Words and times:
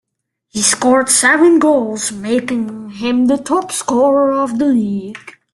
He 0.47 0.63
scored 0.63 1.09
seven 1.09 1.59
goals, 1.59 2.11
making 2.11 2.89
him 2.89 3.27
the 3.27 3.37
top-scorer 3.37 4.31
of 4.31 4.57
the 4.57 4.65
league. 4.65 5.37